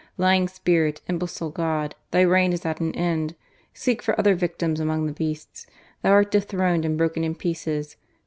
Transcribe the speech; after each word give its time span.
Lying 0.17 0.47
spirit, 0.47 0.99
imbecile 1.07 1.51
God, 1.51 1.93
Thy 2.09 2.21
reign 2.21 2.53
is 2.53 2.65
at 2.65 2.79
an 2.79 2.91
end! 2.95 3.35
Seek 3.71 4.01
for 4.01 4.17
other 4.19 4.33
victims 4.33 4.79
among 4.79 5.05
the 5.05 5.13
beasts! 5.13 5.67
Thou 6.01 6.09
art 6.09 6.31
dethroned 6.31 6.85
and 6.85 6.97
broken 6.97 7.23
in 7.23 7.35
pieces. 7.35 7.97